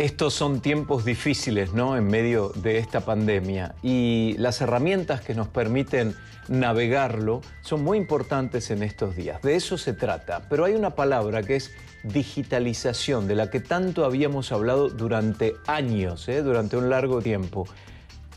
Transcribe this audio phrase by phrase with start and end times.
[0.00, 1.94] Estos son tiempos difíciles, ¿no?
[1.94, 6.14] En medio de esta pandemia y las herramientas que nos permiten
[6.48, 9.42] navegarlo son muy importantes en estos días.
[9.42, 10.46] De eso se trata.
[10.48, 11.70] Pero hay una palabra que es
[12.02, 16.42] digitalización, de la que tanto habíamos hablado durante años, ¿eh?
[16.42, 17.66] durante un largo tiempo.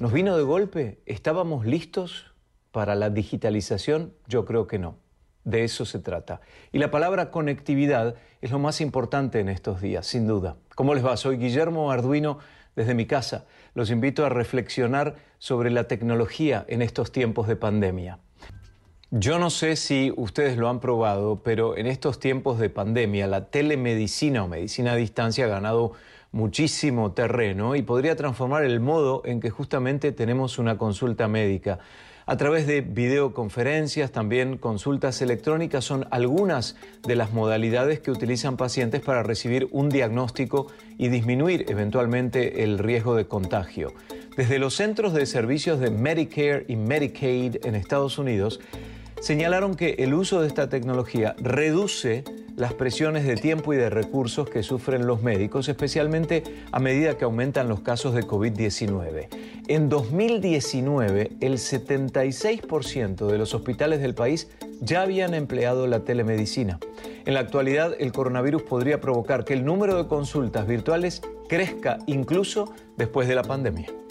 [0.01, 0.99] ¿Nos vino de golpe?
[1.05, 2.33] ¿Estábamos listos
[2.73, 4.13] para la digitalización?
[4.27, 4.97] Yo creo que no.
[5.45, 6.41] De eso se trata.
[6.73, 10.57] Y la palabra conectividad es lo más importante en estos días, sin duda.
[10.75, 11.17] ¿Cómo les va?
[11.17, 12.39] Soy Guillermo Arduino
[12.75, 13.45] desde mi casa.
[13.75, 18.17] Los invito a reflexionar sobre la tecnología en estos tiempos de pandemia.
[19.11, 23.45] Yo no sé si ustedes lo han probado, pero en estos tiempos de pandemia la
[23.45, 25.91] telemedicina o medicina a distancia ha ganado
[26.31, 31.77] muchísimo terreno y podría transformar el modo en que justamente tenemos una consulta médica
[32.25, 39.01] a través de videoconferencias, también consultas electrónicas, son algunas de las modalidades que utilizan pacientes
[39.01, 40.67] para recibir un diagnóstico
[40.97, 43.93] y disminuir eventualmente el riesgo de contagio.
[44.37, 48.59] Desde los centros de servicios de Medicare y Medicaid en Estados Unidos,
[49.21, 52.23] señalaron que el uso de esta tecnología reduce
[52.55, 57.25] las presiones de tiempo y de recursos que sufren los médicos, especialmente a medida que
[57.25, 59.27] aumentan los casos de COVID-19.
[59.67, 64.49] En 2019, el 76% de los hospitales del país
[64.81, 66.79] ya habían empleado la telemedicina.
[67.25, 72.73] En la actualidad, el coronavirus podría provocar que el número de consultas virtuales crezca incluso
[72.97, 74.02] después de la pandemia.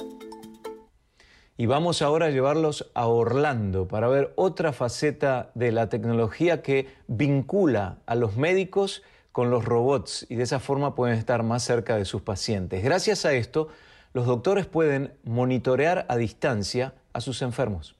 [1.62, 6.92] Y vamos ahora a llevarlos a Orlando para ver otra faceta de la tecnología que
[7.06, 11.94] vincula a los médicos con los robots y de esa forma pueden estar más cerca
[11.94, 12.82] de sus pacientes.
[12.82, 13.68] Gracias a esto,
[14.12, 17.94] los doctores pueden monitorear a distancia a sus enfermos.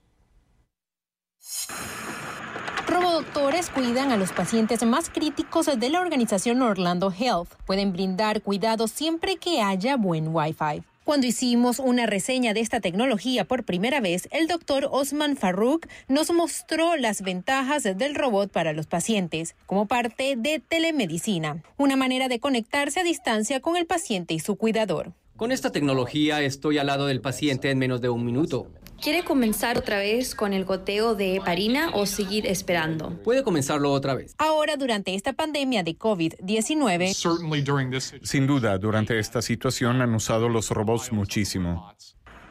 [2.85, 7.53] Robodoctores cuidan a los pacientes más críticos de la organización Orlando Health.
[7.65, 10.83] Pueden brindar cuidado siempre que haya buen Wi-Fi.
[11.03, 16.31] Cuando hicimos una reseña de esta tecnología por primera vez, el doctor Osman Farouk nos
[16.31, 22.39] mostró las ventajas del robot para los pacientes como parte de telemedicina, una manera de
[22.39, 25.11] conectarse a distancia con el paciente y su cuidador.
[25.35, 28.67] Con esta tecnología estoy al lado del paciente en menos de un minuto.
[29.03, 33.09] ¿Quiere comenzar otra vez con el goteo de heparina o seguir esperando?
[33.21, 34.33] Puede comenzarlo otra vez.
[34.37, 41.11] Ahora, durante esta pandemia de COVID-19, sin duda, durante esta situación han usado los robots
[41.11, 41.93] muchísimo.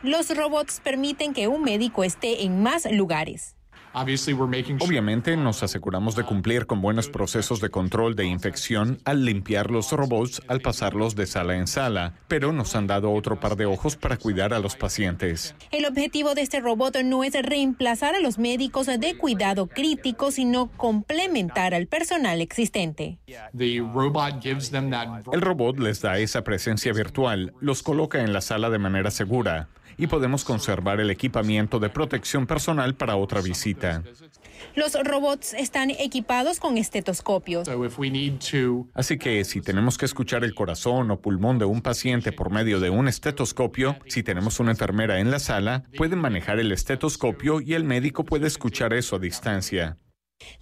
[0.02, 3.56] Los robots permiten que un médico esté en más lugares.
[3.94, 9.92] Obviamente nos aseguramos de cumplir con buenos procesos de control de infección al limpiar los
[9.92, 13.97] robots al pasarlos de sala en sala, pero nos han dado otro par de ojos
[13.97, 15.54] para cuidar a los pacientes.
[15.70, 20.70] El objetivo de este robot no es reemplazar a los médicos de cuidado crítico, sino
[20.70, 23.19] complementar al personal existente.
[23.52, 29.69] El robot les da esa presencia virtual, los coloca en la sala de manera segura
[30.02, 34.02] y podemos conservar el equipamiento de protección personal para otra visita.
[34.74, 37.68] Los robots están equipados con estetoscopios.
[38.94, 42.80] Así que si tenemos que escuchar el corazón o pulmón de un paciente por medio
[42.80, 47.74] de un estetoscopio, si tenemos una enfermera en la sala, pueden manejar el estetoscopio y
[47.74, 49.98] el médico puede escuchar eso a distancia.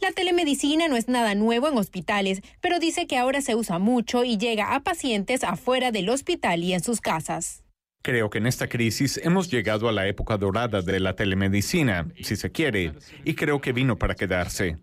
[0.03, 4.23] La telemedicina no es nada nuevo en hospitales, pero dice que ahora se usa mucho
[4.23, 7.65] y llega a pacientes afuera del hospital y en sus casas.
[8.03, 12.35] Creo que en esta crisis hemos llegado a la época dorada de la telemedicina, si
[12.35, 12.95] se quiere,
[13.25, 14.79] y creo que vino para quedarse.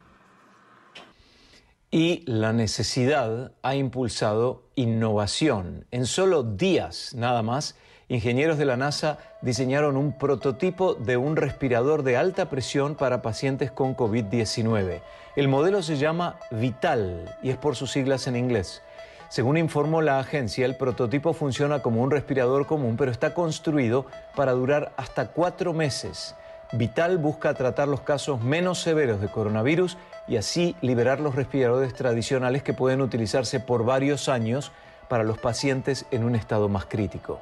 [1.90, 5.88] Y la necesidad ha impulsado innovación.
[5.90, 7.76] En solo días, nada más,
[8.08, 13.72] ingenieros de la NASA diseñaron un prototipo de un respirador de alta presión para pacientes
[13.72, 15.02] con COVID-19.
[15.36, 18.84] El modelo se llama Vital y es por sus siglas en inglés.
[19.30, 24.06] Según informó la agencia, el prototipo funciona como un respirador común, pero está construido
[24.36, 26.34] para durar hasta cuatro meses.
[26.72, 32.64] Vital busca tratar los casos menos severos de coronavirus y así liberar los respiradores tradicionales
[32.64, 34.72] que pueden utilizarse por varios años
[35.10, 37.40] para los pacientes en un estado más crítico.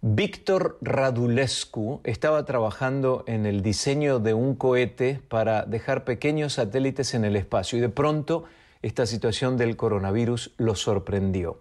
[0.00, 7.24] Víctor Radulescu estaba trabajando en el diseño de un cohete para dejar pequeños satélites en
[7.24, 8.44] el espacio y de pronto
[8.82, 11.60] esta situación del coronavirus lo sorprendió.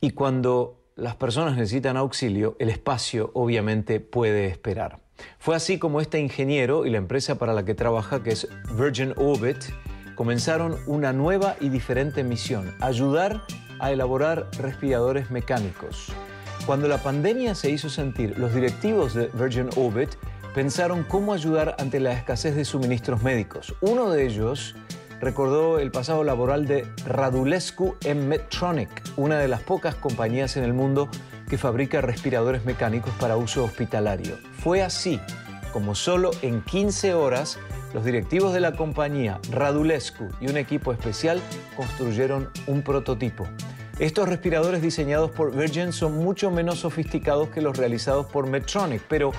[0.00, 5.00] Y cuando las personas necesitan auxilio, el espacio obviamente puede esperar.
[5.38, 9.14] Fue así como este ingeniero y la empresa para la que trabaja, que es Virgin
[9.16, 9.58] Orbit,
[10.14, 13.42] comenzaron una nueva y diferente misión, ayudar
[13.80, 16.12] a elaborar respiradores mecánicos.
[16.66, 20.10] Cuando la pandemia se hizo sentir, los directivos de Virgin Orbit
[20.54, 23.74] pensaron cómo ayudar ante la escasez de suministros médicos.
[23.80, 24.74] Uno de ellos
[25.20, 30.72] recordó el pasado laboral de Radulescu en Medtronic, una de las pocas compañías en el
[30.72, 31.08] mundo
[31.48, 34.38] que fabrica respiradores mecánicos para uso hospitalario.
[34.58, 35.20] Fue así
[35.72, 37.58] como solo en 15 horas
[37.94, 41.40] los directivos de la compañía Radulescu y un equipo especial
[41.76, 43.46] construyeron un prototipo.
[43.98, 49.32] Estos respiradores diseñados por Virgin son mucho menos sofisticados que los realizados por Medtronic, pero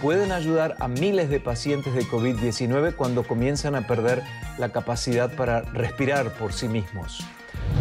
[0.00, 4.22] pueden ayudar a miles de pacientes de COVID-19 cuando comienzan a perder
[4.58, 7.24] la capacidad para respirar por sí mismos.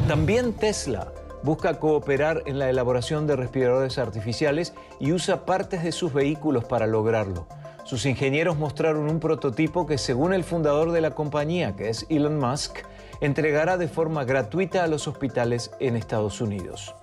[0.08, 1.12] También Tesla
[1.44, 6.88] busca cooperar en la elaboración de respiradores artificiales y usa partes de sus vehículos para
[6.88, 7.48] lograrlo.
[7.84, 12.38] Sus ingenieros mostraron un prototipo que, según el fundador de la compañía, que es Elon
[12.38, 12.80] Musk,
[13.22, 16.94] entregará de forma gratuita a los hospitales en Estados Unidos.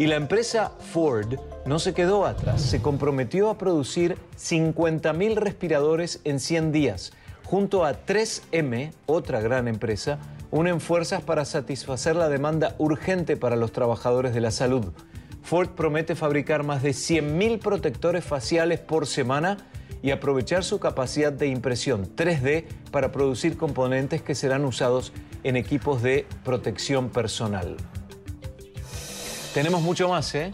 [0.00, 1.34] Y la empresa Ford
[1.66, 7.12] no se quedó atrás, se comprometió a producir 50.000 respiradores en 100 días.
[7.44, 10.18] Junto a 3M, otra gran empresa,
[10.50, 14.86] unen fuerzas para satisfacer la demanda urgente para los trabajadores de la salud.
[15.42, 19.58] Ford promete fabricar más de 100.000 protectores faciales por semana
[20.00, 25.12] y aprovechar su capacidad de impresión 3D para producir componentes que serán usados
[25.44, 27.76] en equipos de protección personal.
[29.54, 30.52] Tenemos mucho más, ¿eh?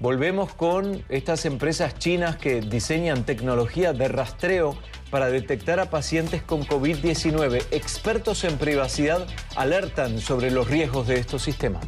[0.00, 4.76] Volvemos con estas empresas chinas que diseñan tecnología de rastreo
[5.10, 7.64] para detectar a pacientes con COVID-19.
[7.72, 11.84] Expertos en privacidad alertan sobre los riesgos de estos sistemas.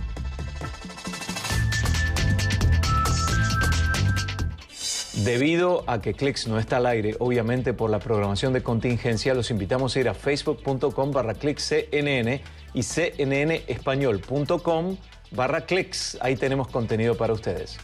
[5.24, 9.50] Debido a que Clicks no está al aire, obviamente por la programación de contingencia, los
[9.50, 12.42] invitamos a ir a facebook.com barra CNN
[12.74, 14.96] y cnnespañol.com
[15.30, 16.18] barra clicks.
[16.20, 17.78] Ahí tenemos contenido para ustedes.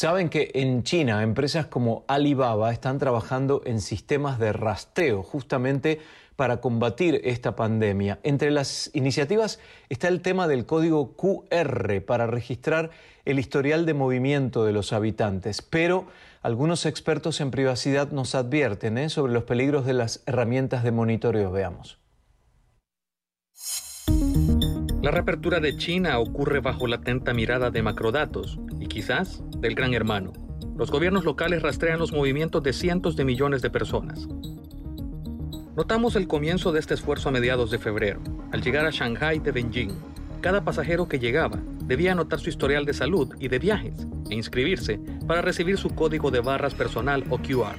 [0.00, 6.00] Saben que en China empresas como Alibaba están trabajando en sistemas de rastreo justamente
[6.36, 8.18] para combatir esta pandemia.
[8.22, 9.60] Entre las iniciativas
[9.90, 12.88] está el tema del código QR para registrar
[13.26, 16.06] el historial de movimiento de los habitantes, pero
[16.40, 19.10] algunos expertos en privacidad nos advierten ¿eh?
[19.10, 21.52] sobre los peligros de las herramientas de monitoreo.
[21.52, 21.98] Veamos.
[25.02, 29.94] La reapertura de China ocurre bajo la atenta mirada de macrodatos y quizás del gran
[29.94, 30.32] hermano.
[30.76, 34.26] Los gobiernos locales rastrean los movimientos de cientos de millones de personas.
[35.76, 38.20] Notamos el comienzo de este esfuerzo a mediados de febrero,
[38.52, 39.90] al llegar a Shanghai de Beijing.
[40.40, 44.98] Cada pasajero que llegaba debía anotar su historial de salud y de viajes e inscribirse
[45.26, 47.76] para recibir su código de barras personal o QR.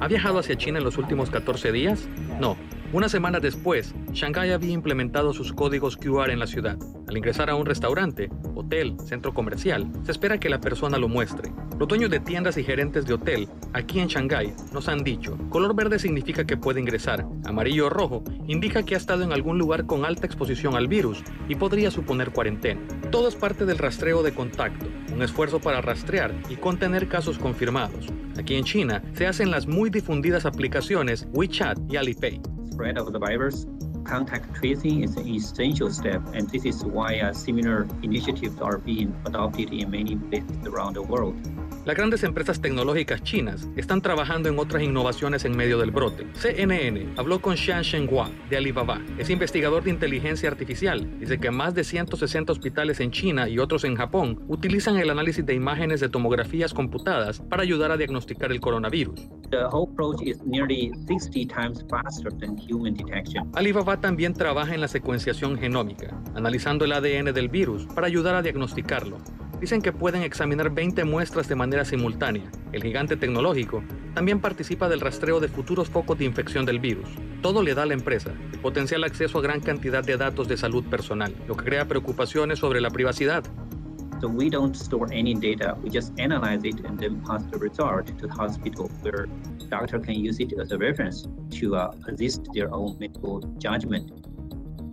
[0.00, 2.06] ¿Ha viajado hacia China en los últimos 14 días?
[2.40, 2.56] No,
[2.92, 6.78] una semana después, Shanghai había implementado sus códigos QR en la ciudad.
[7.08, 8.30] Al ingresar a un restaurante,
[8.64, 11.52] hotel, centro comercial, se espera que la persona lo muestre.
[11.78, 15.74] Los dueños de tiendas y gerentes de hotel aquí en Shanghai nos han dicho, color
[15.74, 19.86] verde significa que puede ingresar, amarillo o rojo indica que ha estado en algún lugar
[19.86, 22.80] con alta exposición al virus y podría suponer cuarentena.
[23.10, 28.06] Todo es parte del rastreo de contacto, un esfuerzo para rastrear y contener casos confirmados.
[28.38, 32.40] Aquí en China se hacen las muy difundidas aplicaciones WeChat y Alipay
[32.74, 33.66] spread of the virus,
[34.04, 39.14] contact tracing is an essential step, and this is why uh, similar initiatives are being
[39.26, 41.36] adopted in many places around the world.
[41.84, 46.26] Las grandes empresas tecnológicas chinas están trabajando en otras innovaciones en medio del brote.
[46.32, 49.02] CNN habló con Xian Shenhua de Alibaba.
[49.18, 51.06] Es investigador de inteligencia artificial.
[51.20, 55.44] Dice que más de 160 hospitales en China y otros en Japón utilizan el análisis
[55.44, 59.28] de imágenes de tomografías computadas para ayudar a diagnosticar el coronavirus.
[63.52, 68.42] Alibaba también trabaja en la secuenciación genómica, analizando el ADN del virus para ayudar a
[68.42, 69.18] diagnosticarlo.
[69.64, 72.50] Dicen que pueden examinar 20 muestras de manera simultánea.
[72.72, 77.08] El gigante tecnológico también participa del rastreo de futuros focos de infección del virus.
[77.40, 80.84] Todo le da a la empresa potencial acceso a gran cantidad de datos de salud
[80.84, 83.42] personal, lo que crea preocupaciones sobre la privacidad.
[84.20, 88.04] So we don't store any data, we just analyze it and then pass the result
[88.04, 89.26] to the hospital where
[89.70, 91.26] doctor can use it as a reference
[91.58, 94.12] to uh, assist their own medical judgment.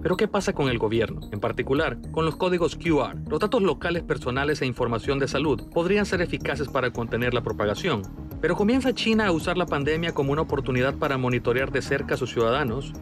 [0.01, 1.21] Pero ¿qué pasa con el gobierno?
[1.31, 3.17] En particular, con los códigos QR.
[3.29, 8.01] Los datos locales personales e información de salud podrían ser eficaces para contener la propagación.
[8.41, 12.17] Pero ¿comienza China a usar la pandemia como una oportunidad para monitorear de cerca a
[12.17, 12.93] sus ciudadanos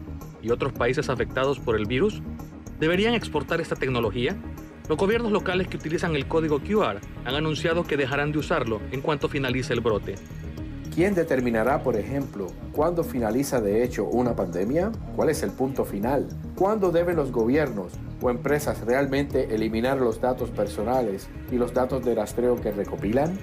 [0.42, 2.20] y otros países afectados por el virus?
[2.78, 4.36] ¿Deberían exportar esta tecnología?
[4.86, 9.00] Los gobiernos locales que utilizan el código QR han anunciado que dejarán de usarlo en
[9.00, 10.16] cuanto finalice el brote.
[10.94, 14.90] ¿Quién determinará, por ejemplo, cuándo finaliza de hecho una pandemia?
[15.14, 16.26] ¿Cuál es el punto final?
[16.56, 22.16] ¿Cuándo deben los gobiernos o empresas realmente eliminar los datos personales y los datos de
[22.16, 23.38] rastreo que recopilan?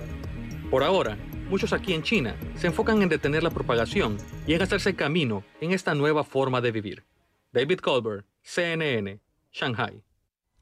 [0.70, 1.18] Por ahora,
[1.50, 5.72] muchos aquí en China se enfocan en detener la propagación y en hacerse camino en
[5.72, 7.06] esta nueva forma de vivir.
[7.54, 9.20] David Colbert, CNN,
[9.54, 10.04] Shanghai.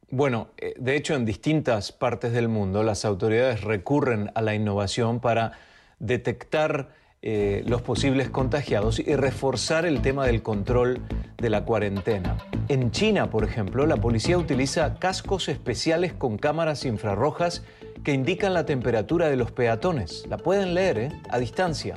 [0.08, 5.18] Bueno, eh, de hecho en distintas partes del mundo las autoridades recurren a la innovación
[5.18, 5.58] para
[5.98, 6.90] detectar
[7.22, 11.00] eh, los posibles contagiados y reforzar el tema del control
[11.38, 12.36] de la cuarentena.
[12.68, 17.64] En China, por ejemplo, la policía utiliza cascos especiales con cámaras infrarrojas
[18.04, 20.24] que indican la temperatura de los peatones.
[20.28, 21.08] La pueden leer ¿eh?
[21.30, 21.96] a distancia.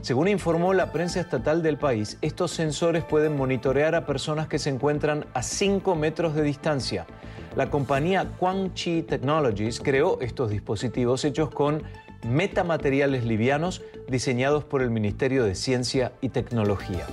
[0.00, 4.70] Según informó la prensa estatal del país, estos sensores pueden monitorear a personas que se
[4.70, 7.06] encuentran a 5 metros de distancia.
[7.56, 11.82] La compañía Quangchi Technologies creó estos dispositivos hechos con
[12.26, 17.06] metamateriales livianos diseñados por el Ministerio de Ciencia y Tecnología.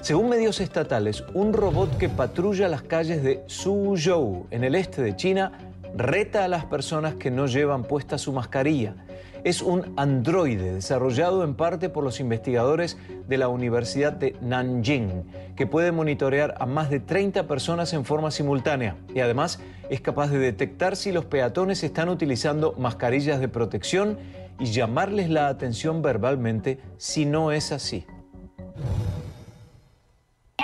[0.00, 5.14] Según medios estatales, un robot que patrulla las calles de Suzhou, en el este de
[5.14, 5.52] China,
[5.96, 8.96] reta a las personas que no llevan puesta su mascarilla.
[9.44, 12.96] Es un androide desarrollado en parte por los investigadores
[13.28, 15.24] de la Universidad de Nanjing,
[15.56, 20.30] que puede monitorear a más de 30 personas en forma simultánea y además es capaz
[20.30, 24.18] de detectar si los peatones están utilizando mascarillas de protección
[24.58, 28.06] y llamarles la atención verbalmente si no es así.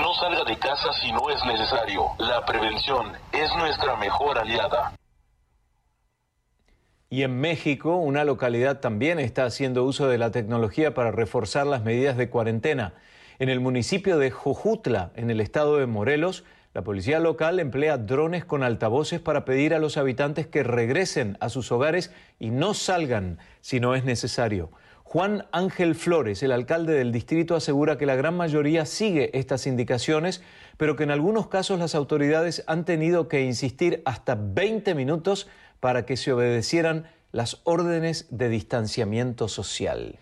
[0.01, 2.07] No salga de casa si no es necesario.
[2.19, 4.95] La prevención es nuestra mejor aliada.
[7.11, 11.83] Y en México, una localidad también está haciendo uso de la tecnología para reforzar las
[11.83, 12.93] medidas de cuarentena.
[13.39, 16.45] En el municipio de Jojutla, en el estado de Morelos,
[16.79, 21.49] la policía local emplea drones con altavoces para pedir a los habitantes que regresen a
[21.49, 24.71] sus hogares y no salgan si no es necesario.
[25.03, 30.41] Juan Ángel Flores, el alcalde del distrito, asegura que la gran mayoría sigue estas indicaciones,
[30.77, 35.49] pero que en algunos casos las autoridades han tenido que insistir hasta 20 minutos
[35.81, 40.21] para que se obedecieran las órdenes de distanciamiento social.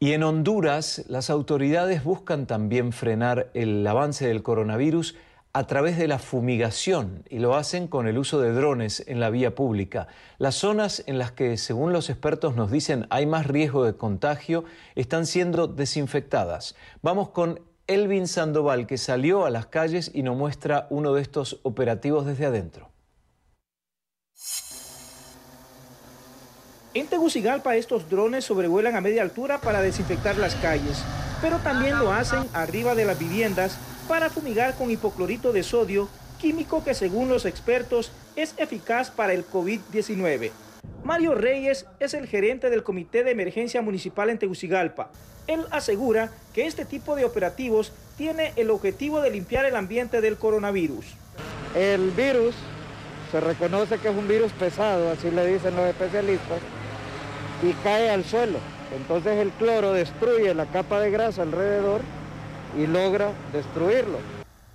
[0.00, 5.14] Y en Honduras, las autoridades buscan también frenar el avance del coronavirus
[5.54, 9.30] a través de la fumigación y lo hacen con el uso de drones en la
[9.30, 10.08] vía pública.
[10.38, 14.64] Las zonas en las que, según los expertos nos dicen, hay más riesgo de contagio
[14.96, 16.74] están siendo desinfectadas.
[17.02, 21.60] Vamos con Elvin Sandoval, que salió a las calles y nos muestra uno de estos
[21.62, 22.90] operativos desde adentro.
[26.94, 31.04] En Tegucigalpa estos drones sobrevuelan a media altura para desinfectar las calles,
[31.40, 36.08] pero también lo hacen arriba de las viviendas para fumigar con hipoclorito de sodio,
[36.40, 40.50] químico que según los expertos es eficaz para el COVID-19.
[41.04, 45.10] Mario Reyes es el gerente del Comité de Emergencia Municipal en Tegucigalpa.
[45.46, 50.36] Él asegura que este tipo de operativos tiene el objetivo de limpiar el ambiente del
[50.36, 51.06] coronavirus.
[51.74, 52.54] El virus
[53.30, 56.60] se reconoce que es un virus pesado, así le dicen los especialistas,
[57.62, 58.58] y cae al suelo.
[58.96, 62.02] Entonces el cloro destruye la capa de grasa alrededor
[62.78, 64.18] y logra destruirlo.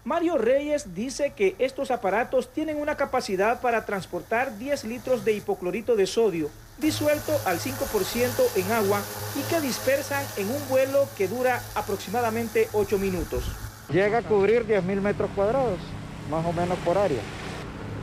[0.05, 5.95] Mario Reyes dice que estos aparatos tienen una capacidad para transportar 10 litros de hipoclorito
[5.95, 9.01] de sodio disuelto al 5% en agua
[9.35, 13.43] y que dispersan en un vuelo que dura aproximadamente 8 minutos.
[13.91, 15.79] Llega a cubrir 10.000 metros cuadrados,
[16.29, 17.21] más o menos por área,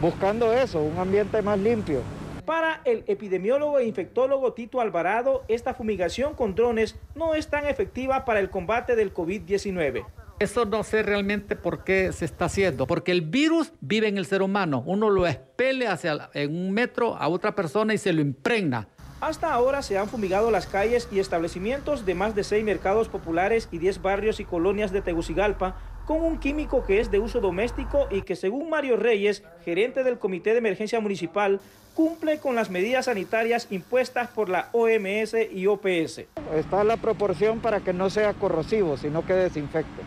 [0.01, 2.03] buscando eso, un ambiente más limpio.
[2.47, 8.25] Para el epidemiólogo e infectólogo Tito Alvarado, esta fumigación con drones no es tan efectiva
[8.25, 10.07] para el combate del COVID-19.
[10.39, 14.27] Eso no sé realmente por qué se está haciendo, porque el virus vive en el
[14.27, 14.85] ser humano.
[14.87, 18.87] Uno lo expele hacia en un metro a otra persona y se lo impregna.
[19.21, 23.69] Hasta ahora se han fumigado las calles y establecimientos de más de seis mercados populares
[23.73, 25.75] y 10 barrios y colonias de Tegucigalpa
[26.07, 30.19] con un químico que es de uso doméstico y que según Mario Reyes, gerente del
[30.19, 31.61] Comité de Emergencia Municipal,
[31.95, 36.27] cumple con las medidas sanitarias impuestas por la OMS y OPS.
[36.55, 40.03] Está la proporción para que no sea corrosivo, sino que desinfecte.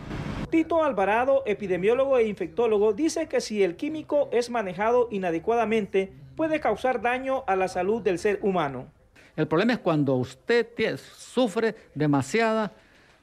[0.50, 7.02] Tito Alvarado, epidemiólogo e infectólogo, dice que si el químico es manejado inadecuadamente, puede causar
[7.02, 8.86] daño a la salud del ser humano.
[9.36, 10.66] El problema es cuando usted
[10.98, 12.72] sufre demasiada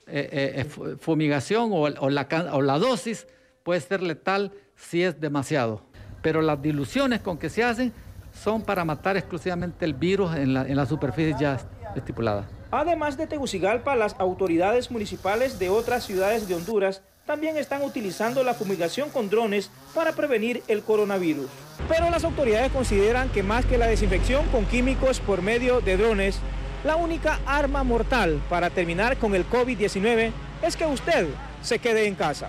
[0.08, 3.28] eh, eh, fumigación o, la, o la dosis
[3.64, 5.82] puede ser letal si es demasiado.
[6.22, 7.94] Pero las diluciones con que se hacen
[8.34, 11.60] son para matar exclusivamente el virus en la, en la superficie ya
[11.96, 12.48] estipulada.
[12.72, 18.54] Además de Tegucigalpa, las autoridades municipales de otras ciudades de Honduras también están utilizando la
[18.54, 21.48] fumigación con drones para prevenir el coronavirus.
[21.90, 26.40] Pero las autoridades consideran que más que la desinfección con químicos por medio de drones,
[26.88, 31.28] La única arma mortal para terminar con el COVID-19 es que usted
[31.62, 32.48] se quede en casa.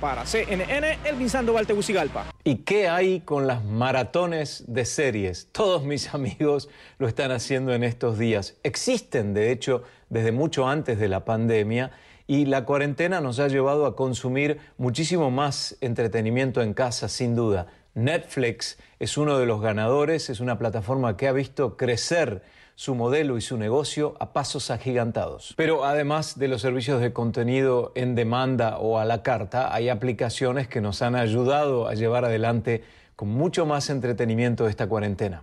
[0.00, 2.26] Para CNN, Elvin Sandoval Tegucigalpa.
[2.44, 5.48] ¿Y qué hay con las maratones de series?
[5.50, 8.54] Todos mis amigos lo están haciendo en estos días.
[8.62, 11.90] Existen, de hecho, desde mucho antes de la pandemia
[12.28, 17.66] y la cuarentena nos ha llevado a consumir muchísimo más entretenimiento en casa, sin duda.
[17.96, 22.42] Netflix es uno de los ganadores, es una plataforma que ha visto crecer
[22.78, 25.52] su modelo y su negocio a pasos agigantados.
[25.56, 30.68] Pero además de los servicios de contenido en demanda o a la carta, hay aplicaciones
[30.68, 32.84] que nos han ayudado a llevar adelante
[33.16, 35.42] con mucho más entretenimiento esta cuarentena.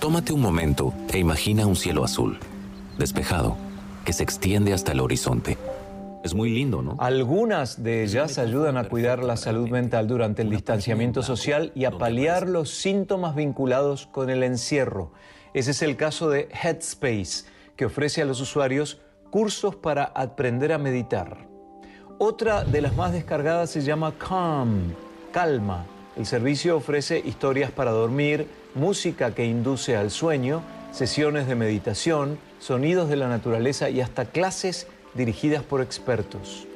[0.00, 2.40] Tómate un momento e imagina un cielo azul,
[2.98, 3.56] despejado,
[4.04, 5.58] que se extiende hasta el horizonte.
[6.24, 6.96] Es muy lindo, ¿no?
[6.98, 11.92] Algunas de ellas ayudan a cuidar la salud mental durante el distanciamiento social y a
[11.92, 15.12] paliar los síntomas vinculados con el encierro.
[15.54, 17.44] Ese es el caso de Headspace,
[17.76, 21.46] que ofrece a los usuarios cursos para aprender a meditar.
[22.18, 24.94] Otra de las más descargadas se llama Calm,
[25.32, 25.84] Calma.
[26.16, 33.08] El servicio ofrece historias para dormir, música que induce al sueño, sesiones de meditación, sonidos
[33.08, 36.66] de la naturaleza y hasta clases dirigidas por expertos.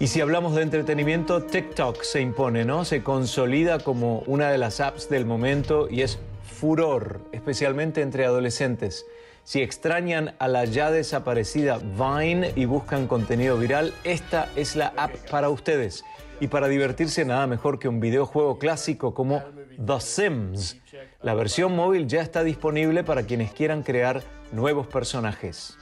[0.00, 2.84] Y si hablamos de entretenimiento, TikTok se impone, ¿no?
[2.84, 6.18] Se consolida como una de las apps del momento y es
[6.62, 9.04] furor, especialmente entre adolescentes.
[9.42, 15.10] Si extrañan a la ya desaparecida Vine y buscan contenido viral, esta es la app
[15.28, 16.04] para ustedes.
[16.38, 19.42] Y para divertirse nada mejor que un videojuego clásico como
[19.84, 20.80] The Sims.
[21.20, 25.76] La versión móvil ya está disponible para quienes quieran crear nuevos personajes.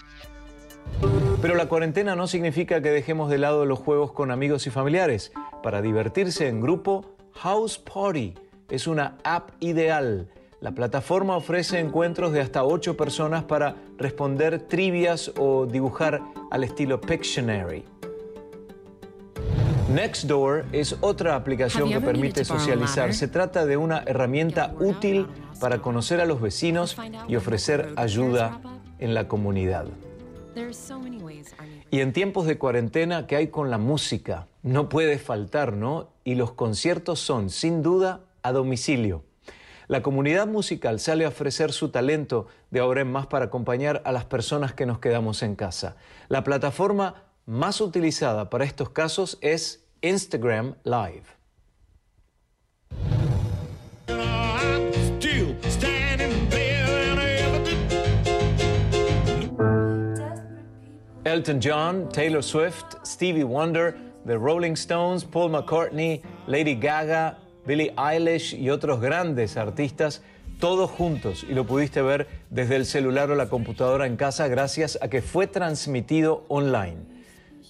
[1.43, 5.31] Pero la cuarentena no significa que dejemos de lado los juegos con amigos y familiares.
[5.63, 8.33] Para divertirse en grupo, House Party
[8.71, 15.33] es una app ideal la plataforma ofrece encuentros de hasta ocho personas para responder trivias
[15.39, 17.85] o dibujar al estilo Pictionary.
[19.91, 23.13] Nextdoor es otra aplicación que permite socializar.
[23.13, 25.27] Se trata de una herramienta útil
[25.59, 28.61] para conocer a los vecinos y ofrecer ayuda
[28.99, 29.87] en la comunidad.
[31.91, 34.47] Y en tiempos de cuarentena, ¿qué hay con la música?
[34.63, 36.09] No puede faltar, ¿no?
[36.23, 39.25] Y los conciertos son, sin duda, a domicilio.
[39.91, 44.13] La comunidad musical sale a ofrecer su talento de ahora en más para acompañar a
[44.13, 45.97] las personas que nos quedamos en casa.
[46.29, 51.25] La plataforma más utilizada para estos casos es Instagram Live.
[61.25, 68.55] Elton John, Taylor Swift, Stevie Wonder, The Rolling Stones, Paul McCartney, Lady Gaga, Billie Eilish
[68.55, 70.23] y otros grandes artistas,
[70.59, 74.99] todos juntos, y lo pudiste ver desde el celular o la computadora en casa gracias
[75.01, 76.99] a que fue transmitido online.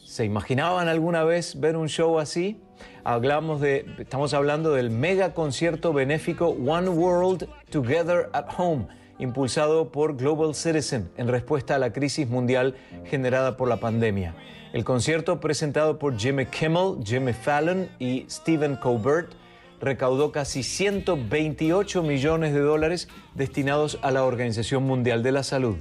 [0.04, 2.60] ¿Se imaginaban alguna vez ver un show así?
[3.04, 10.16] Hablamos de, estamos hablando del mega concierto benéfico One World Together at Home, impulsado por
[10.16, 12.74] Global Citizen en respuesta a la crisis mundial
[13.04, 14.34] generada por la pandemia.
[14.72, 19.32] El concierto presentado por Jimmy Kimmel, Jimmy Fallon y Stephen Colbert
[19.80, 25.76] recaudó casi 128 millones de dólares destinados a la Organización Mundial de la Salud.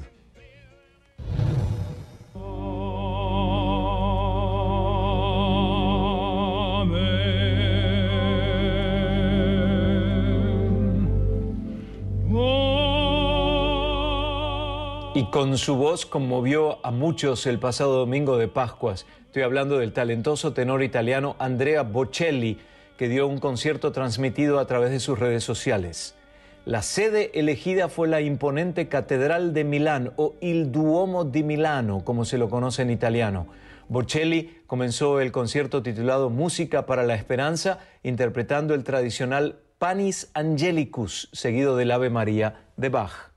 [15.15, 19.05] Y con su voz conmovió a muchos el pasado domingo de Pascuas.
[19.25, 22.57] Estoy hablando del talentoso tenor italiano Andrea Bocelli,
[22.99, 26.15] que dio un concierto transmitido a través de sus redes sociales.
[26.65, 32.25] La sede elegida fue la imponente Catedral de Milán o Il Duomo di Milano, como
[32.25, 33.47] se lo conoce en italiano.
[33.87, 41.77] Bocelli comenzó el concierto titulado Música para la Esperanza, interpretando el tradicional Panis Angelicus, seguido
[41.77, 43.28] del Ave María de Bach.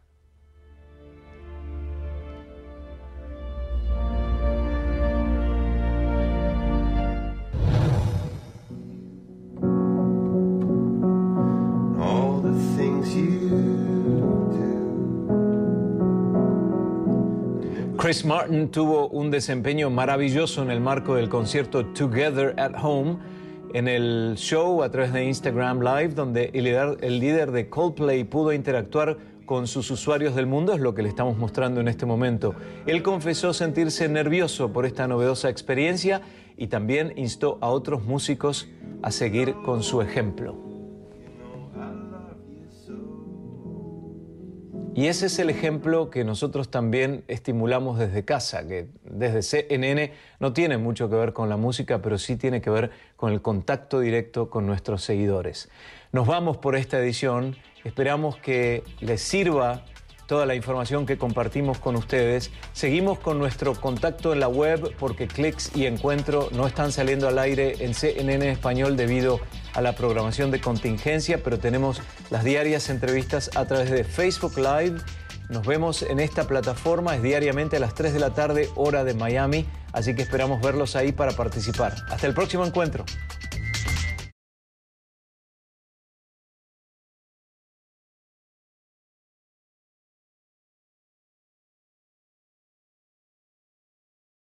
[18.13, 23.17] Chris Martin tuvo un desempeño maravilloso en el marco del concierto Together at Home
[23.73, 29.17] en el show a través de Instagram Live, donde el líder, de Coldplay pudo interactuar
[29.47, 32.55] con sus usuarios del mundo, es lo que le estamos mostrando en este momento.
[32.85, 36.21] Él confesó sentirse nervioso por esta novedosa experiencia
[36.59, 38.69] y también instó a otros músicos
[39.01, 40.72] a seguir con su ejemplo.
[44.95, 50.53] Y ese es el ejemplo que nosotros también estimulamos desde casa, que desde CNN no
[50.53, 54.01] tiene mucho que ver con la música, pero sí tiene que ver con el contacto
[54.01, 55.71] directo con nuestros seguidores.
[56.13, 59.83] Nos vamos por esta edición, esperamos que les sirva
[60.33, 62.51] toda la información que compartimos con ustedes.
[62.73, 67.39] Seguimos con nuestro contacto en la web porque clics y encuentro no están saliendo al
[67.39, 69.41] aire en CNN español debido
[69.75, 75.03] a la programación de contingencia, pero tenemos las diarias entrevistas a través de Facebook Live.
[75.51, 79.13] Nos vemos en esta plataforma, es diariamente a las 3 de la tarde, hora de
[79.13, 81.95] Miami, así que esperamos verlos ahí para participar.
[82.09, 83.05] Hasta el próximo encuentro.